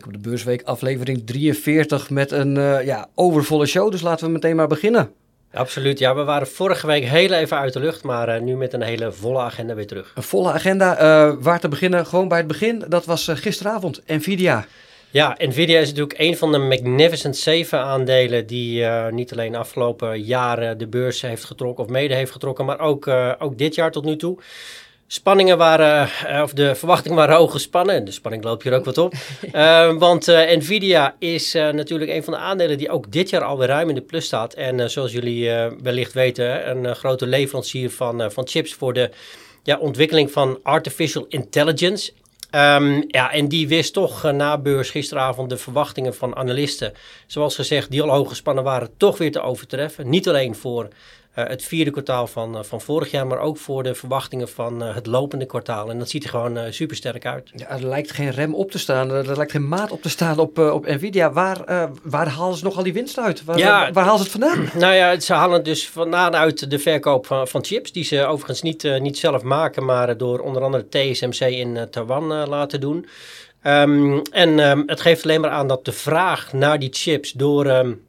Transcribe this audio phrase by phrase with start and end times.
[0.00, 3.90] Blik op de Beursweek, aflevering 43 met een uh, ja, overvolle show.
[3.90, 5.12] Dus laten we meteen maar beginnen.
[5.52, 6.14] Absoluut, ja.
[6.14, 9.12] We waren vorige week heel even uit de lucht, maar uh, nu met een hele
[9.12, 10.12] volle agenda weer terug.
[10.14, 11.00] Een volle agenda.
[11.00, 12.06] Uh, waar te beginnen?
[12.06, 12.84] Gewoon bij het begin.
[12.88, 14.02] Dat was gisteravond.
[14.06, 14.66] Nvidia.
[15.10, 20.22] Ja, Nvidia is natuurlijk een van de Magnificent 7 aandelen die niet alleen de afgelopen
[20.22, 24.04] jaren de beurs heeft getrokken of mede heeft getrokken, maar ook, ook dit jaar tot
[24.04, 24.38] nu toe.
[25.12, 28.04] Spanningen waren, uh, of de verwachtingen waren hoog gespannen.
[28.04, 29.14] De spanning loopt hier ook wat op.
[29.52, 33.68] uh, want uh, Nvidia is natuurlijk een van de aandelen die ook dit jaar alweer
[33.68, 34.54] ruim in de plus staat.
[34.54, 35.50] En zoals jullie
[35.82, 39.10] wellicht weten, een grote leverancier van, van chips voor de
[39.62, 42.12] ja, ontwikkeling van artificial intelligence.
[42.54, 46.92] Um, ja, en die wist toch na beurs gisteravond de verwachtingen van analisten,
[47.26, 50.08] zoals gezegd, die al hoog gespannen waren, toch weer te overtreffen.
[50.08, 50.88] Niet alleen voor
[51.48, 54.94] het vierde kwartaal van, uh, van vorig jaar, maar ook voor de verwachtingen van uh,
[54.94, 55.90] het lopende kwartaal.
[55.90, 57.50] En dat ziet er gewoon super sterk uit.
[57.54, 60.38] Ja, er lijkt geen rem op te staan, er lijkt geen maat op te staan
[60.38, 61.32] op, op Nvidia.
[61.32, 63.44] Waar, waar halen ze nog al die winst uit?
[63.44, 64.68] Waar, ja, waar halen ze het vandaan?
[64.80, 68.26] Nou ja, ze halen het dus vandaan uit de verkoop van, van chips, die ze
[68.26, 73.06] overigens niet, niet zelf maken, maar door onder andere TSMC in Taiwan laten doen.
[73.62, 77.66] Um, en um, het geeft alleen maar aan dat de vraag naar die chips door...
[77.66, 78.08] Um,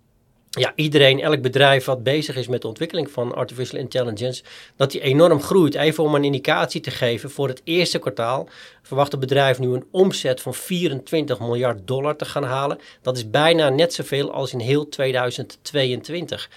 [0.59, 4.43] ja, iedereen, elk bedrijf wat bezig is met de ontwikkeling van artificial intelligence,
[4.75, 5.75] dat die enorm groeit.
[5.75, 8.49] Even om een indicatie te geven, voor het eerste kwartaal
[8.81, 12.79] verwacht het bedrijf nu een omzet van 24 miljard dollar te gaan halen.
[13.01, 16.49] Dat is bijna net zoveel als in heel 2022.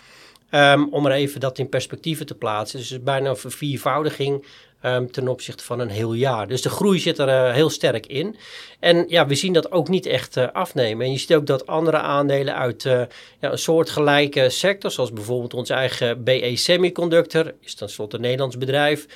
[0.50, 2.78] Um, om er even dat in perspectieven te plaatsen.
[2.78, 4.44] Dus is bijna een verviervoudiging
[4.84, 6.48] um, ten opzichte van een heel jaar.
[6.48, 8.36] Dus de groei zit er uh, heel sterk in.
[8.80, 11.06] En ja, we zien dat ook niet echt uh, afnemen.
[11.06, 13.02] En je ziet ook dat andere aandelen uit uh,
[13.40, 19.06] ja, een soortgelijke sector, zoals bijvoorbeeld ons eigen BE Semiconductor, is tenslotte een Nederlands bedrijf,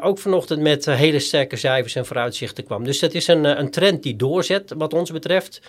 [0.00, 2.84] ook vanochtend met hele sterke cijfers en vooruitzichten kwam.
[2.84, 5.60] Dus dat is een, een trend die doorzet wat ons betreft.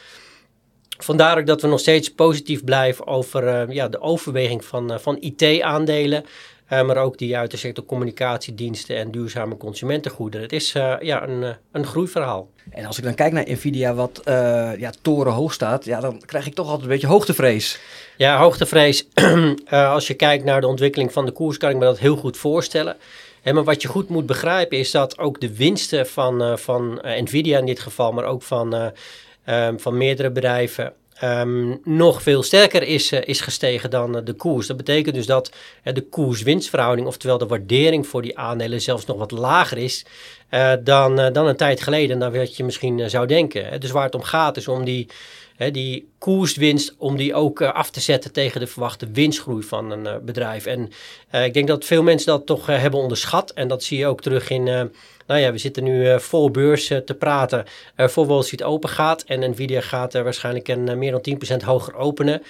[0.97, 6.25] Vandaar ook dat we nog steeds positief blijven over ja, de overweging van, van IT-aandelen.
[6.69, 10.41] Uh, maar ook die uit de sector communicatiediensten en duurzame consumentengoederen.
[10.45, 12.49] Het is uh, ja, een, uh, een groeiverhaal.
[12.69, 14.21] En als ik dan kijk naar Nvidia, wat
[14.77, 17.79] ja, torenhoog staat, ja, dan krijg ik toch altijd een beetje hoogtevrees.
[18.17, 19.07] Ja, hoogtevrees.
[19.69, 22.37] als je kijkt naar de ontwikkeling van de koers, kan ik me dat heel goed
[22.37, 22.95] voorstellen.
[23.43, 27.65] Maar wat je goed moet begrijpen is dat ook de winsten van, van Nvidia in
[27.65, 28.91] dit geval, maar ook van,
[29.77, 30.93] van meerdere bedrijven
[31.23, 34.67] um, nog veel sterker is, uh, is gestegen dan uh, de koers.
[34.67, 35.51] Dat betekent dus dat
[35.83, 40.05] uh, de koers-winstverhouding, oftewel de waardering voor die aandelen, zelfs nog wat lager is
[40.83, 43.79] dan, dan een tijd geleden, dan wat je misschien zou denken.
[43.79, 45.07] Dus waar het om gaat is om die,
[45.71, 50.65] die koerswinst, om die ook af te zetten tegen de verwachte winstgroei van een bedrijf.
[50.65, 50.89] En
[51.43, 53.51] ik denk dat veel mensen dat toch hebben onderschat.
[53.51, 54.91] En dat zie je ook terug in
[55.27, 57.65] nou ja, we zitten nu uh, vol beurs uh, te praten
[57.97, 59.23] uh, voor Wall Street open gaat.
[59.23, 62.41] En Nvidia gaat waarschijnlijk een, meer dan 10% hoger openen.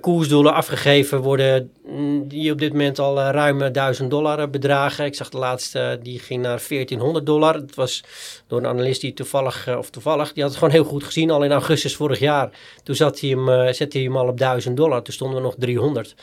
[0.00, 5.04] koersdoelen afgegeven worden mm, die op dit moment al ruim 1000 dollar bedragen.
[5.04, 7.52] Ik zag de laatste, die ging naar 1400 dollar.
[7.52, 8.04] Dat was
[8.46, 11.44] door een analist die toevallig, of toevallig, die had het gewoon heel goed gezien al
[11.44, 12.50] in augustus vorig jaar.
[12.82, 15.02] Toen zat hij hem, zette hij hem al op 1000 dollar.
[15.02, 16.14] Toen stonden we nog 300.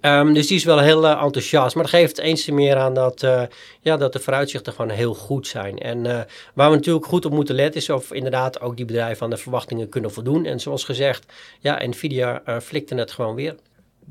[0.00, 1.74] Um, dus die is wel heel uh, enthousiast.
[1.74, 3.42] Maar dat geeft eens te meer aan dat, uh,
[3.80, 5.78] ja, dat de vooruitzichten gewoon heel goed zijn.
[5.78, 6.20] En uh,
[6.54, 9.36] waar we natuurlijk goed op moeten letten is of inderdaad ook die bedrijven aan de
[9.36, 10.44] verwachtingen kunnen voldoen.
[10.44, 13.54] En zoals gezegd, ja, Nvidia flikte het gewoon weer.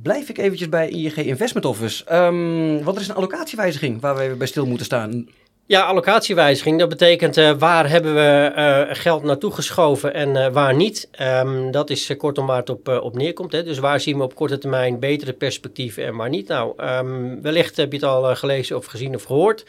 [0.01, 2.15] Blijf ik eventjes bij ING Investment Office.
[2.15, 5.29] Um, want is een allocatiewijziging waar we bij stil moeten staan.
[5.67, 6.79] Ja, allocatiewijziging.
[6.79, 11.09] Dat betekent uh, waar hebben we uh, geld naartoe geschoven en uh, waar niet.
[11.21, 13.51] Um, dat is kortom waar het op, op neerkomt.
[13.51, 13.63] Hè.
[13.63, 16.47] Dus waar zien we op korte termijn betere perspectieven en waar niet.
[16.47, 19.65] Nou, um, wellicht heb je het al gelezen of gezien of gehoord.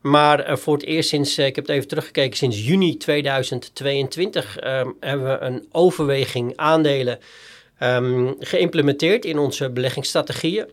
[0.00, 5.26] Maar voor het eerst sinds, ik heb het even teruggekeken, sinds juni 2022 um, hebben
[5.26, 7.18] we een overweging aandelen
[8.38, 10.66] geïmplementeerd in onze beleggingsstrategieën.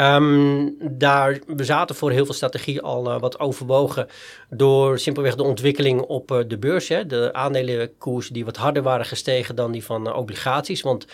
[0.00, 4.08] Um, daar, we zaten voor heel veel strategieën al uh, wat overwogen
[4.50, 6.88] door simpelweg de ontwikkeling op uh, de beurs.
[6.88, 7.06] Hè.
[7.06, 10.82] De aandelenkoersen die wat harder waren gestegen dan die van uh, obligaties.
[10.82, 11.06] Want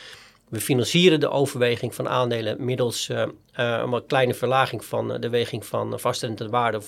[0.48, 3.10] we financieren de overweging van aandelen middels
[3.54, 6.80] een kleine verlaging van de weging van vaste waarde,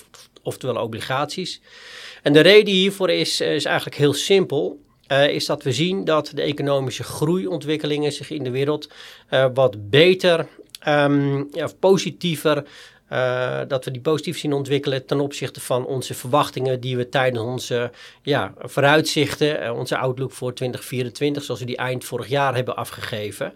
[0.42, 1.60] oftewel obligaties.
[2.22, 4.80] En de reden hiervoor is, is eigenlijk heel simpel.
[5.30, 8.88] is dat we zien dat de economische groeiontwikkelingen zich in de wereld
[9.54, 10.46] wat beter
[10.88, 12.64] um, ja, positiever.
[13.12, 17.44] Uh, dat we die positief zien ontwikkelen ten opzichte van onze verwachtingen die we tijdens
[17.44, 17.90] onze
[18.22, 23.52] ja, vooruitzichten, uh, onze outlook voor 2024, zoals we die eind vorig jaar hebben afgegeven.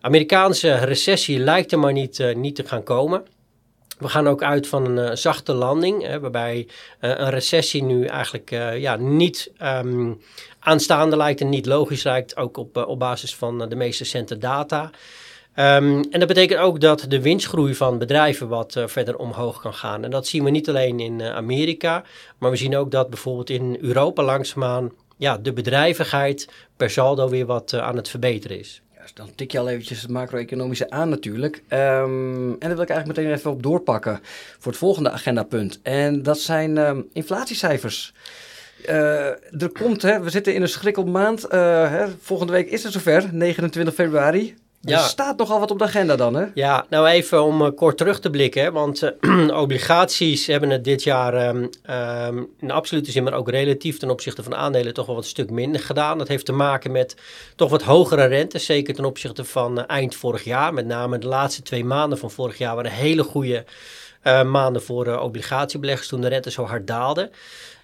[0.00, 3.22] Amerikaanse recessie lijkt er maar niet, uh, niet te gaan komen.
[3.98, 6.68] We gaan ook uit van een zachte landing, hè, waarbij
[7.00, 10.12] een recessie nu eigenlijk ja, niet ehm,
[10.58, 14.90] aanstaande lijkt en niet logisch lijkt, ook op, op basis van de meest recente data.
[15.58, 19.74] Ehm, en dat betekent ook dat de winstgroei van bedrijven wat uh, verder omhoog kan
[19.74, 20.04] gaan.
[20.04, 22.04] En dat zien we niet alleen in uh, Amerika,
[22.38, 27.46] maar we zien ook dat bijvoorbeeld in Europa langzaamaan ja, de bedrijvigheid per saldo weer
[27.46, 28.82] wat uh, aan het verbeteren is.
[28.94, 31.56] Ja, dus dan tik je al eventjes het macro-economische aan natuurlijk.
[31.68, 34.20] Um, en daar wil ik eigenlijk meteen even op doorpakken
[34.58, 35.80] voor het volgende agendapunt.
[35.82, 38.14] En dat zijn um, inflatiecijfers.
[38.86, 41.46] er komt, hè, we zitten in een schrikkelmaand.
[41.50, 44.56] Hè, volgende week is het zover, 29 februari.
[44.80, 45.02] Ja.
[45.02, 46.46] Er staat nogal wat op de agenda dan, hè?
[46.54, 48.72] Ja, nou even om uh, kort terug te blikken.
[48.72, 53.98] Want uh, obligaties hebben het dit jaar um, um, in absolute zin, maar ook relatief
[53.98, 56.18] ten opzichte van aandelen, toch wel wat stuk minder gedaan.
[56.18, 57.16] Dat heeft te maken met
[57.56, 60.74] toch wat hogere rentes, zeker ten opzichte van uh, eind vorig jaar.
[60.74, 63.64] Met name de laatste twee maanden van vorig jaar waren hele goede
[64.46, 67.30] maanden voor obligatiebeleggers toen de rente zo hard daalde.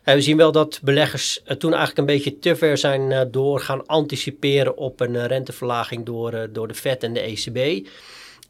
[0.04, 3.20] Uh, we zien wel dat beleggers uh, toen eigenlijk een beetje te ver zijn uh,
[3.30, 7.88] door gaan anticiperen op een renteverlaging door, door de Fed en de ECB.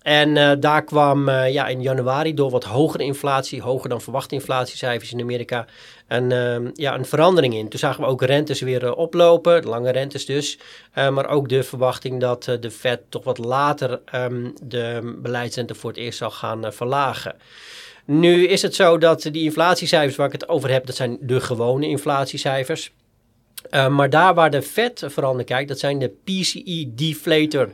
[0.03, 5.21] En daar kwam ja, in januari door wat hogere inflatie, hoger dan verwachte inflatiecijfers in
[5.21, 5.67] Amerika,
[6.09, 6.31] een,
[6.75, 7.69] ja, een verandering in.
[7.69, 10.59] Toen zagen we ook rentes weer oplopen, lange rentes dus.
[10.95, 15.99] maar ook de verwachting dat de Fed toch wat later um, de beleidsrente voor het
[15.99, 17.35] eerst zal gaan verlagen.
[18.05, 21.41] Nu is het zo dat die inflatiecijfers waar ik het over heb, dat zijn de
[21.41, 22.93] gewone inflatiecijfers.
[23.71, 27.69] Uh, maar daar waar de Fed vooral naar kijkt, dat zijn de PCE deflator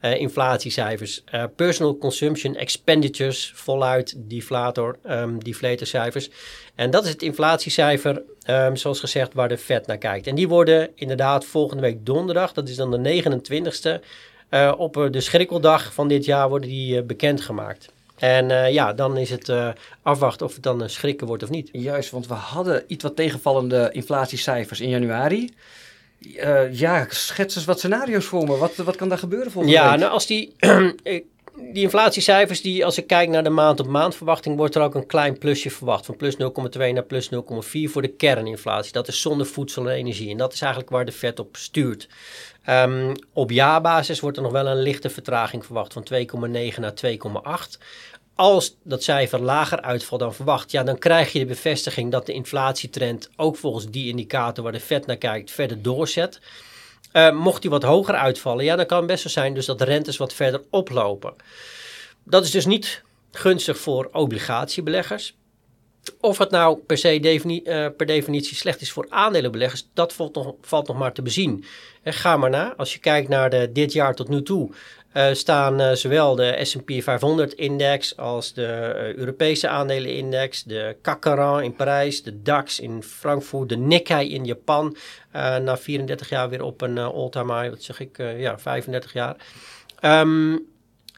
[0.00, 1.22] uh, inflatiecijfers.
[1.34, 6.30] Uh, personal consumption expenditures, voluit deflator, um, deflatorcijfers.
[6.74, 10.26] En dat is het inflatiecijfer, um, zoals gezegd, waar de Fed naar kijkt.
[10.26, 14.04] En die worden inderdaad volgende week donderdag, dat is dan de 29ste,
[14.76, 17.92] op de schrikkeldag van dit jaar worden die bekendgemaakt.
[18.16, 19.68] En uh, ja, dan is het uh,
[20.02, 21.68] afwachten of het dan uh, schrikken wordt of niet.
[21.72, 25.54] Juist, want we hadden iets wat tegenvallende inflatiecijfers in januari.
[26.70, 28.56] ja, schets eens wat scenario's voor me.
[28.56, 30.54] Wat, wat kan daar gebeuren volgens Ja, nou als die,
[31.72, 34.94] die inflatiecijfers, die, als ik kijk naar de maand op maand verwachting, wordt er ook
[34.94, 36.06] een klein plusje verwacht.
[36.06, 36.38] Van plus 0,2
[36.78, 37.40] naar plus 0,4
[37.70, 38.92] voor de kerninflatie.
[38.92, 40.30] Dat is zonder voedsel en energie.
[40.30, 42.08] En dat is eigenlijk waar de vet op stuurt.
[42.68, 46.94] Um, op jaarbasis wordt er nog wel een lichte vertraging verwacht van 2,9 naar
[47.76, 47.78] 2,8.
[48.34, 52.32] Als dat cijfer lager uitvalt dan verwacht, ja, dan krijg je de bevestiging dat de
[52.32, 56.40] inflatietrend ook volgens die indicator waar de Fed naar kijkt verder doorzet.
[57.12, 59.78] Uh, mocht die wat hoger uitvallen, ja, dan kan het best zo zijn dus dat
[59.78, 61.34] de rentes wat verder oplopen.
[62.24, 63.02] Dat is dus niet
[63.32, 65.34] gunstig voor obligatiebeleggers.
[66.20, 70.54] Of het nou per se uh, per definitie slecht is voor aandelenbeleggers, dat valt nog,
[70.60, 71.64] valt nog maar te bezien.
[72.02, 72.74] En ga maar na.
[72.76, 74.70] Als je kijkt naar de, dit jaar tot nu toe,
[75.14, 82.42] uh, staan zowel de S&P 500-index als de Europese aandelenindex, de CAC in Parijs, de
[82.42, 84.96] DAX in Frankfurt, de Nikkei in Japan,
[85.32, 89.36] na 34 jaar weer op een all-time high, wat zeg ik, ja, 35 jaar.
[90.02, 90.66] Um,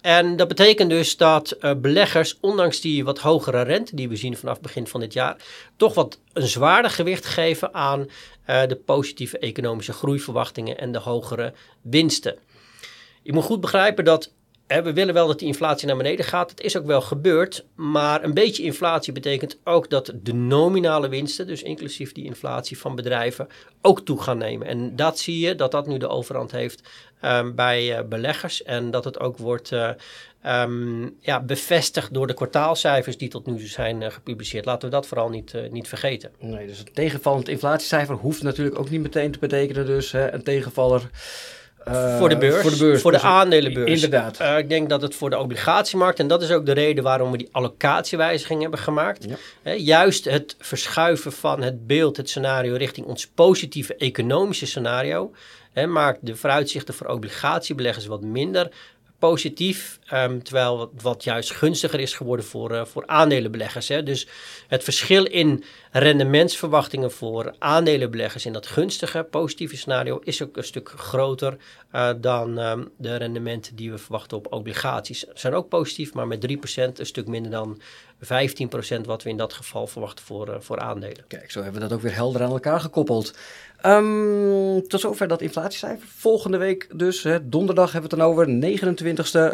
[0.00, 4.36] en dat betekent dus dat uh, beleggers, ondanks die wat hogere rente die we zien
[4.36, 5.36] vanaf begin van dit jaar,
[5.76, 8.06] toch wat een zwaarder gewicht geven aan uh,
[8.66, 11.52] de positieve economische groeiverwachtingen en de hogere
[11.82, 12.38] winsten.
[13.22, 14.32] Je moet goed begrijpen dat
[14.68, 16.48] we willen wel dat die inflatie naar beneden gaat.
[16.48, 17.64] Dat is ook wel gebeurd.
[17.74, 22.94] Maar een beetje inflatie betekent ook dat de nominale winsten, dus inclusief die inflatie van
[22.94, 23.48] bedrijven,
[23.82, 24.66] ook toe gaan nemen.
[24.66, 26.88] En dat zie je dat dat nu de overhand heeft
[27.22, 28.62] um, bij uh, beleggers.
[28.62, 29.90] En dat het ook wordt uh,
[30.46, 34.64] um, ja, bevestigd door de kwartaalcijfers die tot nu zijn uh, gepubliceerd.
[34.64, 36.30] Laten we dat vooral niet, niet vergeten.
[36.38, 39.86] Nee, dus een tegenvallend inflatiecijfer hoeft natuurlijk ook niet meteen te betekenen.
[39.86, 41.10] Dus hè, een tegenvaller
[41.92, 43.90] uh, voor, de beurs, voor de beurs, voor de aandelenbeurs.
[43.90, 44.40] Inderdaad.
[44.40, 47.30] Uh, ik denk dat het voor de obligatiemarkt, en dat is ook de reden waarom
[47.30, 49.26] we die allocatiewijziging hebben gemaakt.
[49.62, 49.72] Ja.
[49.72, 55.32] juist het verschuiven van het beeld, het scenario richting ons positieve economische scenario,
[55.86, 58.70] maakt de vooruitzichten voor obligatiebeleggers wat minder
[59.18, 63.88] positief, um, terwijl wat, juist gunstiger is geworden voor, uh, voor aandelenbeleggers.
[63.88, 64.02] Hè.
[64.02, 64.28] Dus
[64.68, 70.92] het verschil in rendementsverwachtingen voor aandelenbeleggers in dat gunstige positieve scenario is ook een stuk
[70.96, 71.56] groter
[71.92, 75.24] uh, dan um, de rendementen die we verwachten op obligaties.
[75.34, 76.56] Zijn ook positief, maar met 3%
[76.94, 77.80] een stuk minder dan
[78.24, 81.24] 15% wat we in dat geval verwachten voor, uh, voor aandelen.
[81.28, 83.34] Kijk, zo hebben we dat ook weer helder aan elkaar gekoppeld.
[83.86, 86.06] Um, tot zover dat inflatiecijfer.
[86.16, 88.46] Volgende week dus, hè, donderdag hebben we het dan over,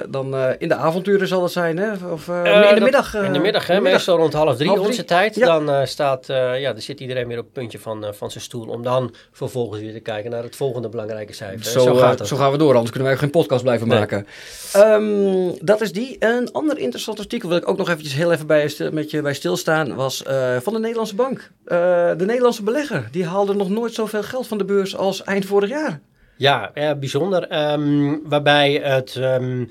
[0.05, 0.11] 29ste.
[0.11, 1.91] Dan uh, eh, in de avonturen zal het zijn, hè?
[2.13, 3.15] Of uh, Uh, in de dat- middag?
[3.15, 4.91] eh, in de middag, hè, meestal rond half drie Half drie.
[4.91, 5.35] onze tijd.
[5.35, 5.47] Ja.
[5.47, 8.31] Dan eh, staat, eh, ja, dan zit iedereen weer op het puntje van, eh, van
[8.31, 8.67] zijn stoel.
[8.69, 11.65] Om dan vervolgens weer te kijken naar het volgende belangrijke cijfer.
[11.65, 13.89] Zo, Zo, eh, gaat zo gaan we door, anders kunnen wij ook geen podcast blijven
[13.89, 13.99] Nee.
[13.99, 14.27] maken.
[14.73, 16.17] Ehm, dat is die.
[16.19, 19.23] Een ander interessant artikel wil ik ook nog eventjes heel even bij, stil- met je
[19.23, 19.95] bij stilstaan.
[19.95, 21.51] Was eh, van de Nederlandse Bank.
[21.65, 21.77] Eh,
[22.17, 23.09] de Nederlandse belegger.
[23.11, 26.01] Die haalde nog nooit zoveel geld van de beurs als eind vorig jaar.
[26.37, 27.49] Ja, ja bijzonder.
[27.49, 29.65] Ehm, waarbij het ehm,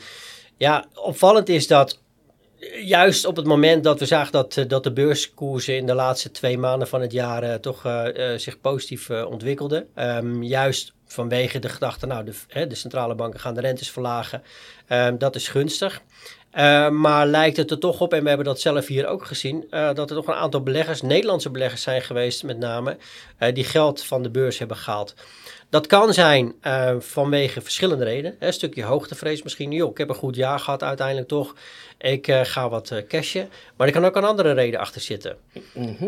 [0.58, 2.02] ja, opvallend is dat
[2.84, 6.32] juist op het moment dat we zagen dat, eh, dat de beurskoersen in de laatste
[6.32, 7.82] twee maanden van het jaar toch
[8.38, 9.88] zich positief ontwikkelden.
[9.96, 14.44] ehm, juist vanwege de gedachte, nou, de, hè, de centrale banken gaan de rentes verlagen.
[15.18, 16.02] Dat is gunstig.
[16.54, 19.66] Eh, maar lijkt het er toch op, en we hebben dat zelf hier ook gezien,
[19.70, 22.98] eh, dat er toch een aantal beleggers, Nederlandse beleggers zijn geweest met name,
[23.38, 25.14] eh, die geld van de beurs hebben gehaald.
[25.74, 28.36] Dat kan zijn eh, vanwege verschillende redenen.
[28.40, 29.72] Een stukje hoogtevrees misschien.
[29.72, 31.56] Joh, ik heb een goed jaar gehad uiteindelijk toch.
[32.04, 33.50] Ik eh, ga wat eh, cashen.
[33.76, 35.38] Maar er kan ook een andere reden achter zitten.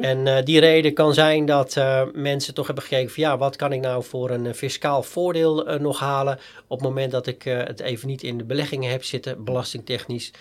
[0.02, 1.76] En eh, die reden kan zijn dat
[2.14, 6.00] mensen toch hebben gekeken van ja, wat kan ik nou voor een fiscaal voordeel nog
[6.00, 10.32] halen op het moment dat ik het even niet in de beleggingen heb zitten, belastingtechnisch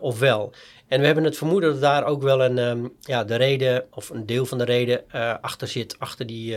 [0.00, 0.52] of wel.
[0.88, 4.10] En we hebben het vermoeden dat daar ook wel een, ehm, ja, de reden of
[4.10, 5.04] een deel van de reden
[5.40, 6.56] achter zit, achter die,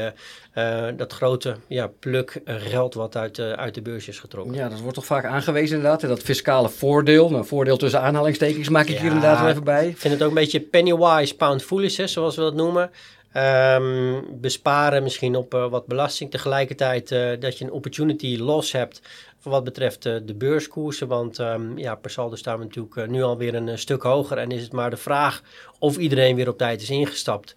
[0.96, 4.54] dat grote ja, pluk eh, geld wat uit, de uit de beurs is getrokken.
[4.54, 6.02] Ja, dat wordt toch vaak aangewezen inderdaad.
[6.02, 7.30] Dat fiscale voordeel.
[7.30, 9.02] Nou, voordeel tussen aanhalingstekens maak ik Ja.
[9.02, 9.88] hier inderdaad wel even bij.
[9.88, 12.92] Ik vind het ook een beetje penny-wise, pound-foolish, hè, zoals we dat noemen.
[13.32, 16.32] Ehm, besparen misschien op eh, wat belasting.
[16.32, 19.02] Tegelijkertijd eh, dat je een opportunity loss hebt
[19.40, 21.08] voor wat betreft eh, de beurskoersen.
[21.08, 24.38] Want ehm, ja, per saldo staan we natuurlijk eh, nu alweer een eh, stuk hoger.
[24.38, 25.42] En is het maar de vraag
[25.80, 27.56] of iedereen weer op tijd is ingestapt.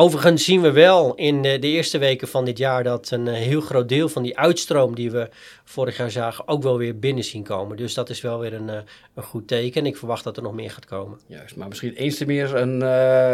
[0.00, 3.34] Overigens zien we wel in de, de eerste weken van dit jaar dat een eh,
[3.34, 5.28] heel groot deel van die uitstroom die we
[5.68, 7.76] vorig jaar zagen ook wel weer binnen zien komen.
[7.76, 8.78] Dus dat is wel weer een, eh,
[9.14, 9.80] een goed teken.
[9.80, 11.18] En ik verwacht dat er nog meer gaat komen.
[11.26, 12.80] Juist, maar misschien eens te meer een,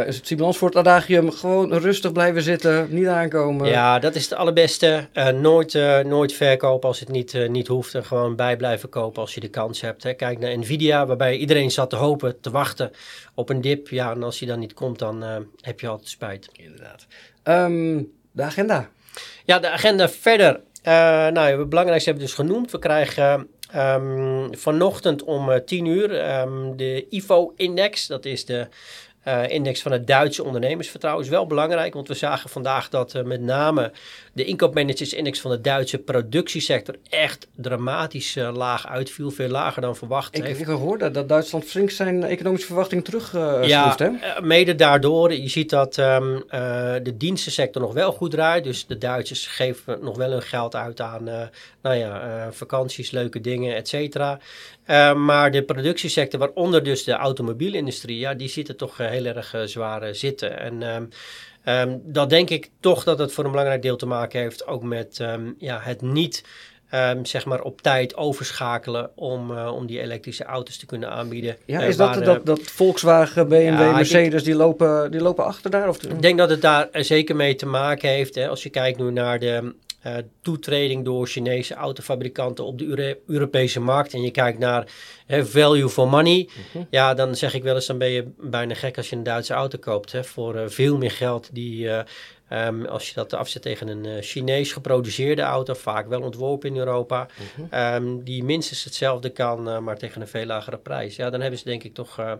[0.06, 1.30] het Simons voor het adagium.
[1.30, 3.68] Gewoon rustig blijven zitten, niet aankomen.
[3.68, 5.08] Ja, dat is het allerbeste.
[5.12, 7.94] Eh, nooit, eh, nooit verkopen als het niet, niet hoeft.
[7.94, 10.02] En gewoon bij blijven kopen als je de kans hebt.
[10.02, 10.14] Hè.
[10.14, 12.90] Kijk naar Nvidia, waarbij iedereen zat te hopen, te wachten
[13.34, 13.88] op een dip.
[13.88, 15.24] Ja, en als die dan niet komt, dan
[15.60, 16.48] heb je altijd spijt.
[16.52, 17.06] Inderdaad.
[17.42, 18.88] Ehm, de agenda.
[19.44, 20.60] Ja, de agenda verder.
[20.84, 20.92] Eh,
[21.28, 22.70] nou, het belangrijkste hebben we dus genoemd.
[22.70, 28.06] We krijgen ehm, vanochtend om eh, 10 uur ehm, de IFO-index.
[28.06, 28.68] Dat is de
[29.24, 31.24] eh, index van het Duitse ondernemersvertrouwen.
[31.24, 33.92] Is wel belangrijk, want we zagen vandaag dat eh, met name
[34.32, 39.30] de inkoopmanagersindex van de Duitse productiesector echt dramatisch eh, laag uitviel.
[39.30, 40.36] Veel lager dan verwacht.
[40.36, 44.42] Ik, heeft ik hoorde dat Duitsland flink zijn economische verwachting terugschroeft, ja, hè?
[44.42, 45.32] mede daardoor.
[45.32, 48.64] Je ziet dat ehm, eh, de dienstensector nog wel goed draait.
[48.64, 51.24] Dus de Duitsers geven nog wel hun geld uit aan
[51.82, 54.38] nou ja, vakanties, leuke dingen, et cetera.
[54.84, 59.54] Eh, maar de productiesector, waaronder dus de automobielindustrie, ja, die zitten toch eh, heel erg
[59.54, 60.58] eh, zwaar zitten.
[60.58, 61.04] En ehm,
[61.64, 64.82] ehm, dat denk ik toch dat het voor een belangrijk deel te maken heeft ook
[64.82, 66.44] met ehm, ja, het niet
[67.22, 71.56] zeg maar op tijd overschakelen om, om die elektrische auto's te kunnen aanbieden.
[71.64, 75.70] Ja, is dat, waar, dat, dat Volkswagen, BMW, Ja, Mercedes, die, lopen, die lopen achter
[75.70, 75.88] daar?
[75.88, 78.34] Of, Ik denk dat het daar zeker mee te maken heeft.
[78.34, 79.74] Hè, als je kijkt nu naar de
[80.04, 84.12] eh, toetreding door Chinese autofabrikanten op de Euro- Europese markt.
[84.14, 84.86] En je kijkt naar
[85.26, 86.48] hè, value for money.
[86.90, 89.54] Ja, dan zeg ik wel eens, dan ben je bijna gek als je een Duitse
[89.54, 90.12] auto koopt.
[90.12, 91.88] Hè, voor eh, veel meer geld die...
[91.88, 92.02] eh,
[92.48, 97.26] ehm, als je dat afzet tegen een Chinees geproduceerde auto, vaak wel ontworpen in Europa,
[97.70, 101.16] ehm, die minstens hetzelfde kan, maar tegen een veel lagere prijs.
[101.16, 102.36] Ja, dan hebben ze denk ik toch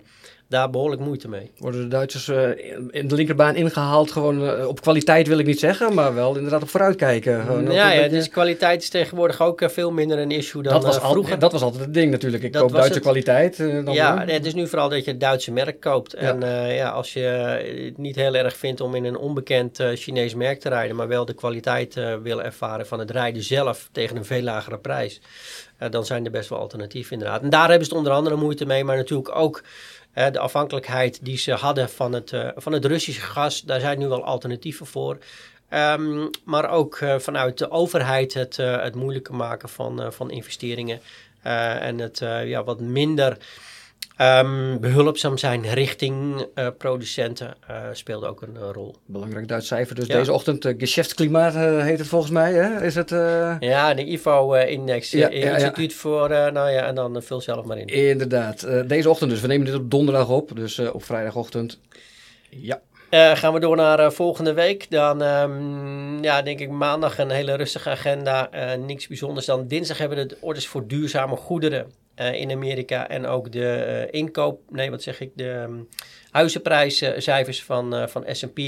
[0.55, 1.51] daar behoorlijk moeite mee.
[1.59, 2.49] Worden de Duitsers eh,
[2.91, 4.11] in- de linkerbaan ingehaald?
[4.13, 7.33] Gewoon eh, op kwaliteit wil ik niet zeggen, maar wel inderdaad op vooruitkijken.
[7.33, 10.85] Ja, ja beetje- dus kwaliteit is tegenwoordig ook eh, veel minder een issue dan dat,
[10.85, 11.39] was al, vroeger.
[11.39, 12.43] dat was altijd het ding natuurlijk.
[12.43, 13.03] Ik Dat koop Duitse het.
[13.03, 13.57] kwaliteit.
[13.57, 16.15] dan ja, het is nu vooral dat je het Duitse merk koopt.
[16.15, 16.41] En
[16.75, 17.21] ja, als je
[17.85, 21.09] het niet heel erg vindt om in een onbekend eh, Chinees merk te rijden, maar
[21.09, 25.21] wel de kwaliteit eh, wil ervaren van het rijden zelf tegen een veel lagere prijs,
[25.91, 27.43] dan zijn er best wel alternatieven inderdaad.
[27.43, 29.63] En daar hebben ze het onder andere moeite mee, maar natuurlijk ook
[30.15, 33.61] de afhankelijkheid die ze hadden van het, eh, van het Russische gas.
[33.61, 35.19] Daar zijn nu wel alternatieven voor.
[35.69, 41.01] Ehm, maar ook eh, vanuit de overheid het, eh, het moeilijker maken van, van investeringen.
[41.43, 43.39] En het ja, wat minder
[44.17, 48.97] ehm, behulpzaam zijn richting eh, producenten eh, speelde ook een eh, rol.
[49.07, 49.95] Belangrijk Duits cijfer.
[49.95, 50.19] Dus Ja.
[50.19, 52.53] deze ochtend, uh, Geschäftsklimaat heet het volgens mij.
[52.53, 52.85] Hè?
[52.85, 53.11] Is het...
[53.61, 55.55] Ja, de IFO-index, Ja, ja, ja.
[55.55, 57.87] instituut voor, nou ja, en dan vul zelf maar in.
[57.87, 58.67] Inderdaad.
[58.89, 59.41] Deze ochtend dus.
[59.41, 60.57] We nemen dit op donderdag op.
[60.57, 61.81] Dus op vrijdagochtend.
[62.51, 62.81] Ja.
[63.11, 64.91] Gaan we door naar volgende week.
[64.91, 68.51] Dan, ehm, ja, denk ik maandag een hele rustige agenda.
[68.87, 69.47] Niks bijzonders.
[69.47, 71.87] Dan dinsdag hebben we de orders voor duurzame goederen.
[72.15, 75.89] In Amerika en ook de inkoop, nee wat zeg ik, de um,
[76.31, 78.59] huizenprijscijfers van, van S&P.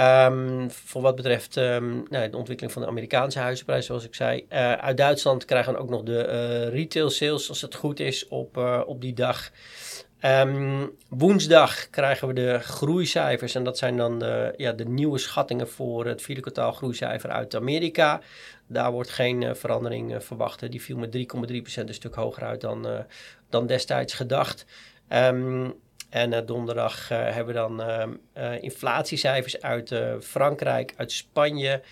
[0.00, 4.44] Um, voor wat betreft um, nou, de ontwikkeling van de Amerikaanse huizenprijs, zoals ik zei.
[4.80, 8.56] Uit Duitsland krijgen we ook nog de retail sales, als het goed is, op,
[8.86, 9.50] op die dag.
[10.20, 13.54] Um, woensdag krijgen we de groeicijfers.
[13.54, 17.54] En dat zijn dan de, ja, de nieuwe schattingen voor het vierde kwartaal groeicijfer uit
[17.54, 18.20] Amerika.
[18.66, 20.70] Daar wordt geen verandering verwacht.
[20.70, 21.22] Die viel met 3,3%
[21.74, 23.04] een stuk hoger uit dan,
[23.50, 24.66] dan destijds gedacht.
[25.08, 25.74] Um,
[26.10, 27.80] en uh, donderdag uh, hebben we dan
[28.36, 31.82] uh, inflatiecijfers uit Frankrijk, uit Spanje,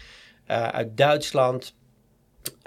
[0.47, 1.75] uit Duitsland.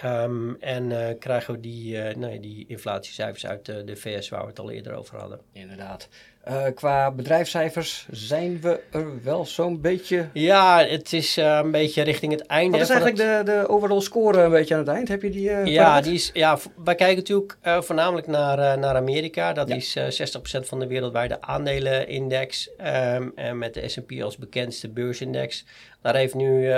[0.05, 4.71] Um, en krijgen we die, nee, die inflatiecijfers uit de VS waar we het al
[4.71, 5.39] eerder over hadden.
[5.51, 6.07] Inderdaad.
[6.49, 10.29] Uh, qua bedrijfscijfers zijn we er wel zo'n beetje...
[10.33, 12.71] Ja, het is een beetje richting het einde.
[12.71, 13.45] Wat is eigenlijk het...
[13.45, 15.07] de, de overall score een beetje aan het eind?
[15.07, 19.53] Heb je die Ja, die is, ja wij kijken natuurlijk voornamelijk naar, naar Amerika.
[19.53, 19.75] Dat ja.
[19.75, 19.97] is
[20.37, 22.69] 60% van de wereldwijde aandelenindex.
[22.79, 25.65] Um, en met de S&P als bekendste beursindex.
[26.01, 26.71] Daar heeft nu...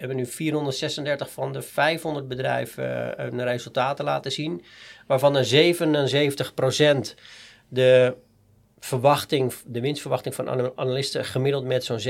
[0.00, 4.64] hebben nu 436 van de 500 bedrijven hun resultaten laten zien.
[5.06, 5.74] Waarvan er
[7.10, 7.14] 77%
[7.68, 8.16] de
[8.78, 12.02] verwachting, de winstverwachting van analisten gemiddeld met zo'n 7,6%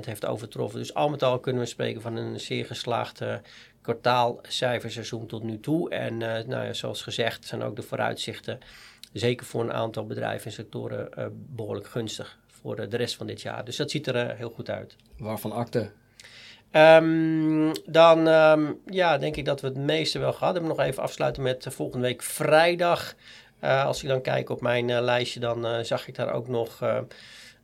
[0.00, 0.78] heeft overtroffen.
[0.78, 3.20] Dus al met al kunnen we spreken van een zeer geslaagd
[3.88, 5.90] kwartaalcijferseizoen tot nu toe.
[5.90, 8.58] En uh, nou ja, zoals gezegd zijn ook de vooruitzichten,
[9.12, 13.40] zeker voor een aantal bedrijven en sectoren, uh, behoorlijk gunstig voor de rest van dit
[13.40, 13.64] jaar.
[13.64, 14.96] Dus dat ziet er heel goed uit.
[15.18, 15.90] Waarvan akte?
[16.72, 20.76] Um, dan um, ja, denk ik dat we het meeste wel gehad hebben.
[20.76, 23.14] Nog even afsluiten met volgende week vrijdag.
[23.64, 26.82] Uh, als ik dan kijk op mijn uh, lijstje, dan zag ik daar ook nog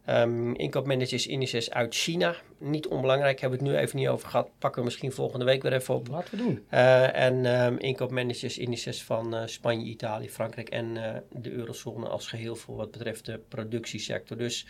[0.08, 2.34] um, inkoopmanagers indices uit China.
[2.58, 4.50] Niet onbelangrijk, hebben we het nu even niet over gehad.
[4.58, 6.08] Pakken we misschien volgende week weer even op.
[6.08, 6.64] Laten we doen.
[7.12, 10.94] en inkoopmanagers indices van Spanje, Italië, Frankrijk en
[11.30, 14.36] de eurozone als geheel voor wat betreft de productiesector.
[14.36, 14.66] Dus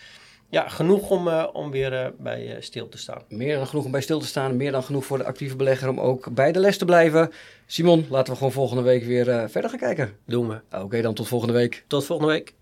[0.49, 3.23] ja, genoeg om, uh, om weer uh, bij uh, stil te staan.
[3.29, 4.57] Meer dan genoeg om bij stil te staan.
[4.57, 7.31] Meer dan genoeg voor de actieve belegger om ook bij de les te blijven.
[7.67, 10.17] Simon, laten we gewoon volgende week weer verder gaan kijken.
[10.27, 10.61] Doen we.
[10.73, 11.85] Oké, okay, dan tot volgende week.
[11.87, 12.55] Tot volgende week.